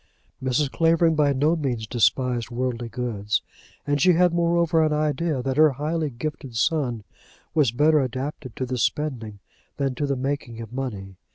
[0.43, 0.71] Mrs.
[0.71, 3.43] Clavering by no means despised worldly goods;
[3.85, 7.03] and she had, moreover, an idea that her highly gifted son
[7.53, 9.37] was better adapted to the spending
[9.77, 11.17] than to the making of money.